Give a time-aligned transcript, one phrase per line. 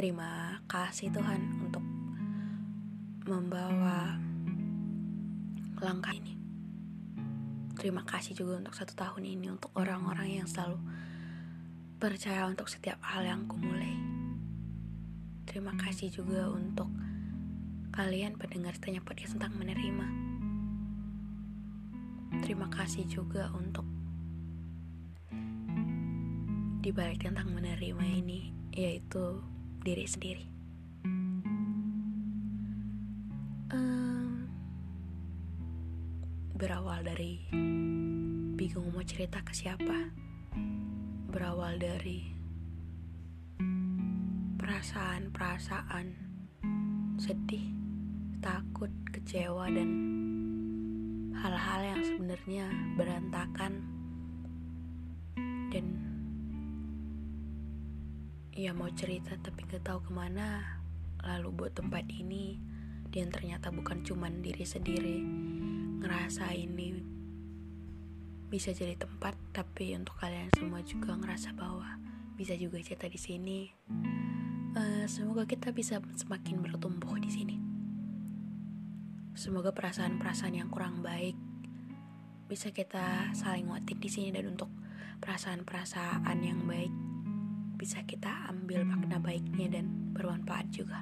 [0.00, 1.84] Terima kasih Tuhan untuk
[3.28, 4.16] membawa
[5.76, 6.40] langkah ini.
[7.76, 10.80] Terima kasih juga untuk satu tahun ini untuk orang-orang yang selalu
[12.00, 13.92] percaya untuk setiap hal yang kumulai.
[15.44, 16.88] Terima kasih juga untuk
[17.92, 20.06] kalian pendengar tanya podcast tentang menerima.
[22.40, 23.84] Terima kasih juga untuk
[26.80, 29.44] dibalik tentang menerima ini, yaitu
[29.84, 30.50] diri sendiri.
[36.60, 37.40] berawal dari
[38.52, 40.12] bingung mau cerita ke siapa
[41.32, 42.28] berawal dari
[44.60, 46.12] perasaan-perasaan
[47.16, 47.64] sedih
[48.44, 49.90] takut kecewa dan
[51.32, 52.68] hal-hal yang sebenarnya
[53.00, 53.80] berantakan
[55.72, 55.99] dan
[58.60, 60.76] ya mau cerita tapi gak tahu ke mana.
[61.24, 62.60] Lalu buat tempat ini
[63.08, 65.24] dan ternyata bukan cuman diri sendiri.
[66.04, 67.00] Ngerasa ini
[68.52, 71.96] bisa jadi tempat tapi untuk kalian semua juga ngerasa bahwa
[72.36, 73.60] bisa juga cerita di sini.
[74.76, 77.56] Uh, semoga kita bisa semakin bertumbuh di sini.
[79.32, 81.32] Semoga perasaan-perasaan yang kurang baik
[82.50, 84.68] bisa kita saling nguatin di sini dan untuk
[85.22, 87.09] perasaan-perasaan yang baik
[87.80, 91.00] bisa kita ambil makna baiknya dan bermanfaat juga.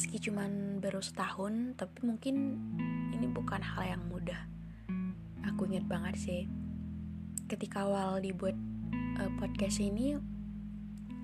[0.00, 2.56] meski cuman baru setahun tapi mungkin
[3.12, 4.48] ini bukan hal yang mudah
[5.44, 6.48] aku inget banget sih
[7.52, 8.56] ketika awal dibuat
[9.20, 10.16] uh, podcast ini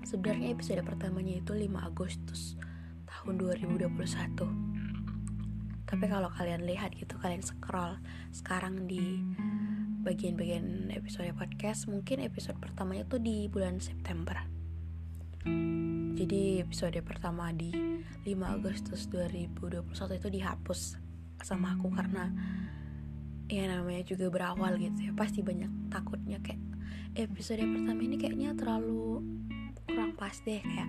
[0.05, 2.53] sebenarnya episode pertamanya itu 5 Agustus
[3.09, 3.87] tahun 2021
[5.89, 7.97] tapi kalau kalian lihat gitu kalian scroll
[8.29, 9.25] sekarang di
[10.07, 14.39] bagian-bagian episode podcast mungkin episode pertamanya tuh di bulan September.
[16.15, 17.75] Jadi episode pertama di
[18.23, 19.83] 5 Agustus 2021
[20.15, 20.95] itu dihapus
[21.43, 22.31] sama aku karena
[23.51, 25.11] ya namanya juga berawal gitu ya.
[25.11, 26.63] Pasti banyak takutnya kayak
[27.19, 29.19] episode pertama ini kayaknya terlalu
[29.91, 30.87] kurang pas deh kayak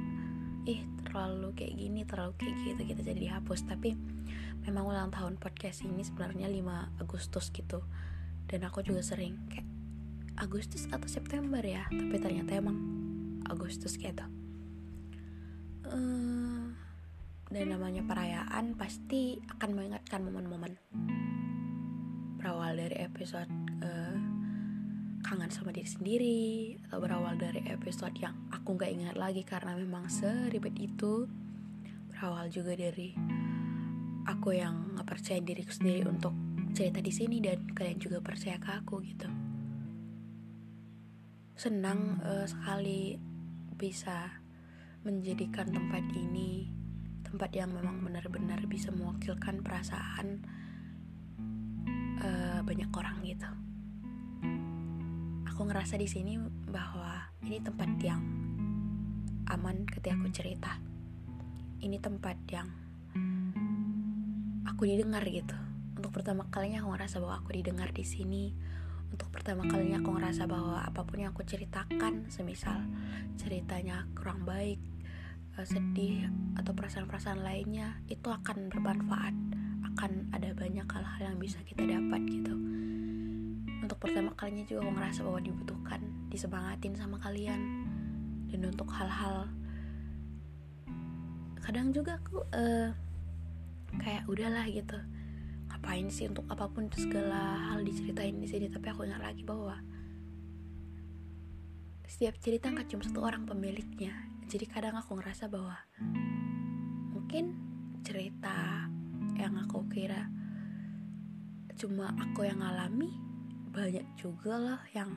[0.70, 3.00] ih terlalu kayak gini terlalu kayak gitu gitu.
[3.02, 3.66] Jadi dihapus.
[3.66, 3.98] Tapi
[4.62, 7.82] memang ulang tahun podcast ini sebenarnya 5 Agustus gitu
[8.48, 9.68] dan aku juga sering kayak
[10.40, 11.84] Agustus atau September ya?
[11.92, 12.80] Tapi ternyata emang
[13.44, 14.24] Agustus gitu.
[15.88, 16.72] Uh,
[17.48, 20.76] dan namanya perayaan pasti akan mengingatkan momen-momen
[22.36, 23.48] berawal dari episode
[23.84, 24.16] uh,
[25.24, 26.40] kangen sama diri sendiri
[26.88, 31.28] atau berawal dari episode yang aku nggak ingat lagi karena memang seribet itu.
[32.08, 33.12] Berawal juga dari
[34.24, 38.70] aku yang nggak percaya diriku sendiri untuk cerita di sini dan kalian juga percaya ke
[38.72, 39.28] aku gitu
[41.58, 43.18] senang uh, sekali
[43.74, 44.30] bisa
[45.02, 46.70] menjadikan tempat ini
[47.28, 50.40] tempat yang memang benar-benar bisa mewakilkan perasaan
[52.24, 53.50] uh, banyak orang gitu.
[55.52, 56.40] Aku ngerasa di sini
[56.70, 58.22] bahwa ini tempat yang
[59.52, 60.72] aman ketika aku cerita.
[61.84, 62.68] Ini tempat yang
[64.64, 65.67] aku didengar gitu.
[65.98, 68.54] Untuk pertama kalinya aku ngerasa bahwa aku didengar di sini.
[69.10, 72.86] Untuk pertama kalinya aku ngerasa bahwa apa pun yang aku ceritakan, semisal
[73.40, 74.78] ceritanya kurang baik,
[75.58, 79.34] Eh, sedih atau perasaan-perasaan lainnya itu akan bermanfaat.
[79.90, 82.54] Akan ada banyak hal-hal yang bisa kita dapat gitu.
[83.82, 86.00] Untuk pertama kalinya juga aku ngerasa bahwa dibutuhkan
[86.30, 87.58] disemangatin sama kalian.
[88.54, 89.50] Dan untuk hal-hal
[91.58, 92.94] kadang juga aku uh,
[93.98, 94.96] kayak udahlah gitu
[95.78, 99.78] ngapain sih untuk apa pun segala hal diceritain di sini tapi aku ingat lagi bahwa
[102.02, 104.10] setiap cerita nggak cuma satu orang pemiliknya.
[104.50, 105.78] Jadi kadang aku ngerasa bahwa
[107.14, 107.54] mungkin
[108.02, 108.90] cerita
[109.38, 110.26] yang aku kira
[111.78, 113.14] cuma aku yang alami
[113.70, 115.14] banyak juga lah yang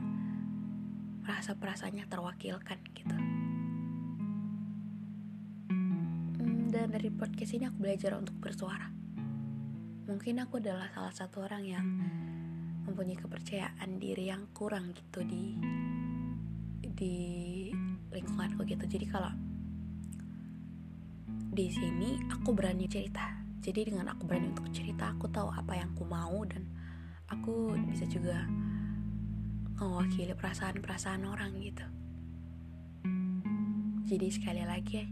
[1.26, 3.18] merasa perasaannya terwakilkan gitu.
[5.74, 9.01] Hmm, dan dari podcast ini aku belajar untuk bersuara
[10.12, 11.88] mungkin aku adalah salah satu orang yang
[12.84, 15.56] mempunyai kepercayaan diri yang kurang gitu di
[16.84, 17.16] di
[18.12, 18.84] lingkunganku gitu.
[18.92, 19.32] Jadi kalau
[21.56, 23.40] di sini aku berani cerita.
[23.64, 26.68] Jadi dengan aku berani untuk cerita aku tahu apa yang aku mau dan
[27.32, 28.44] aku bisa juga
[29.80, 31.88] mewakili perasaan-perasaan orang gitu.
[34.12, 35.08] Jadi sekali lagi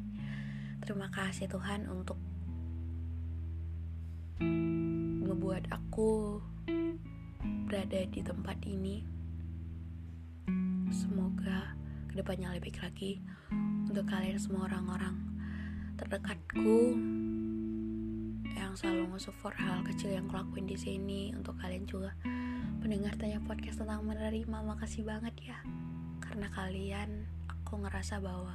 [0.83, 2.19] terima kasih Tuhan untuk
[5.49, 6.37] membuat aku
[7.65, 9.01] berada di tempat ini.
[10.93, 11.73] Semoga
[12.05, 13.17] ke depannya lebih baik lagi
[13.89, 15.17] untuk kalian semua orang-orang
[15.97, 16.93] terdekatku
[18.53, 21.33] yang selalu nge-support hal kecil yang kulakuin di sini.
[21.33, 22.13] Untuk kalian juga
[22.77, 25.57] pendengar tanya podcast tentang menerima makasih banget ya.
[26.21, 28.53] Karena kalian aku ngerasa bahwa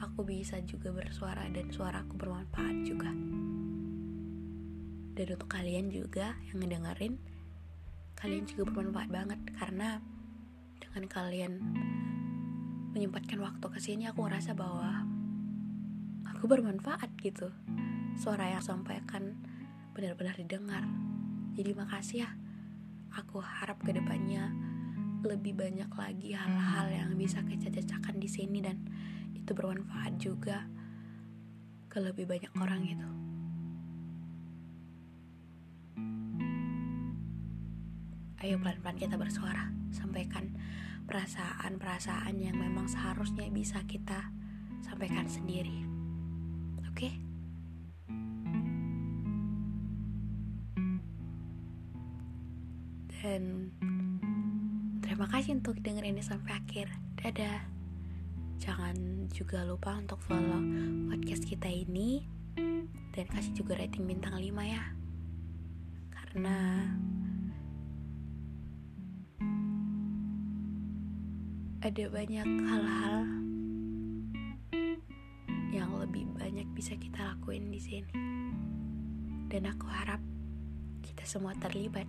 [0.00, 3.12] aku bisa juga bersuara dan suaraku bermanfaat juga
[5.12, 7.20] dan untuk kalian juga yang ngedengerin
[8.22, 9.98] kalian juga bermanfaat banget karena
[10.78, 11.52] dengan kalian
[12.92, 15.02] menyempatkan waktu ke sini aku ngerasa bahwa
[16.28, 17.48] aku bermanfaat gitu.
[18.14, 19.34] Suara yang sampaikan
[19.96, 20.84] benar-benar didengar.
[21.56, 22.30] Jadi makasih ya.
[23.16, 24.52] Aku harap ke depannya
[25.24, 28.80] lebih banyak lagi hal-hal yang bisa kita cacakan di sini dan
[29.32, 30.68] itu bermanfaat juga
[31.88, 33.21] ke lebih banyak orang gitu.
[38.42, 39.70] Ayo pelan-pelan kita bersuara.
[39.94, 40.50] Sampaikan
[41.06, 44.34] perasaan-perasaan yang memang seharusnya bisa kita
[44.82, 45.86] sampaikan sendiri.
[46.90, 47.10] Oke?
[53.22, 53.70] Dan
[54.98, 56.90] terima kasih untuk dengerin ini sampai akhir.
[57.14, 57.62] Dadah.
[58.58, 60.58] Jangan juga lupa untuk follow
[61.06, 62.26] podcast kita ini.
[63.14, 65.01] Dan kasih juga rating bintang 5 ya
[66.32, 66.88] karena
[71.84, 73.20] ada banyak hal-hal
[75.76, 78.16] yang lebih banyak bisa kita lakuin di sini.
[79.52, 80.24] Dan aku harap
[81.04, 82.08] kita semua terlibat.